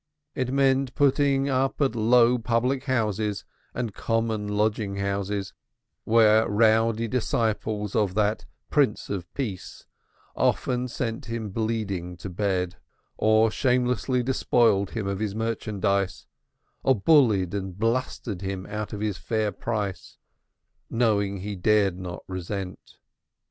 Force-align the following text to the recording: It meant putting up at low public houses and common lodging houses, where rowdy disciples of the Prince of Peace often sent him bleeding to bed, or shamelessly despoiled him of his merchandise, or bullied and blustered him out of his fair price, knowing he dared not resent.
It 0.33 0.51
meant 0.51 0.95
putting 0.95 1.47
up 1.47 1.79
at 1.79 1.93
low 1.95 2.39
public 2.39 2.85
houses 2.85 3.45
and 3.75 3.93
common 3.93 4.47
lodging 4.47 4.95
houses, 4.95 5.53
where 6.05 6.49
rowdy 6.49 7.07
disciples 7.07 7.95
of 7.95 8.15
the 8.15 8.39
Prince 8.71 9.11
of 9.11 9.31
Peace 9.35 9.85
often 10.35 10.87
sent 10.87 11.25
him 11.27 11.51
bleeding 11.51 12.17
to 12.17 12.31
bed, 12.31 12.77
or 13.15 13.51
shamelessly 13.51 14.23
despoiled 14.23 14.89
him 14.89 15.05
of 15.05 15.19
his 15.19 15.35
merchandise, 15.35 16.25
or 16.81 16.95
bullied 16.99 17.53
and 17.53 17.77
blustered 17.77 18.41
him 18.41 18.65
out 18.65 18.93
of 18.93 19.01
his 19.01 19.19
fair 19.19 19.51
price, 19.51 20.17
knowing 20.89 21.41
he 21.41 21.55
dared 21.55 21.99
not 21.99 22.23
resent. 22.27 22.95